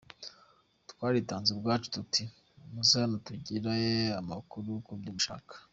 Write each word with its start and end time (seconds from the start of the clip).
Twaritanze 0.91 1.49
ubwacu 1.51 1.87
tuti 1.95 2.23
muze 2.71 2.95
hano 3.03 3.17
mugire 3.29 3.81
amakuru 4.21 4.69
kubyo 4.85 5.11
mushaka. 5.17 5.53